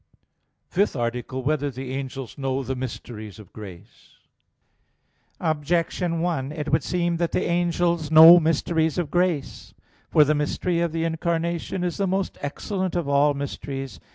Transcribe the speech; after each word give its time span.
_______________________FIFTH 0.73 0.95
ARTICLE 0.95 1.39
[I, 1.41 1.43
Q. 1.43 1.47
57, 1.51 1.51
Art. 1.51 1.59
5] 1.59 1.63
Whether 1.63 1.75
the 1.75 1.93
Angels 1.95 2.37
Know 2.39 2.63
the 2.63 2.75
Mysteries 2.75 3.37
of 3.37 3.53
Grace? 3.53 4.15
Objection 5.39 6.21
1: 6.21 6.51
It 6.53 6.71
would 6.71 6.83
seem 6.83 7.17
that 7.17 7.33
the 7.33 7.43
angels 7.45 8.09
know 8.09 8.39
mysteries 8.39 8.97
of 8.97 9.11
grace. 9.11 9.75
For, 10.09 10.23
the 10.23 10.33
mystery 10.33 10.79
of 10.79 10.91
the 10.91 11.03
Incarnation 11.03 11.83
is 11.83 11.97
the 11.97 12.07
most 12.07 12.39
excellent 12.41 12.95
of 12.95 13.07
all 13.07 13.35
mysteries. 13.35 13.99